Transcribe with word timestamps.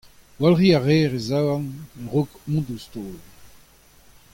Gwalc'hiñ 0.37 0.75
a 0.77 0.79
reer 0.79 1.11
e 1.19 1.21
zaouarn 1.29 1.67
a-raok 1.77 2.31
mont 2.49 2.67
ouzh 2.73 2.87
taol. 2.91 3.17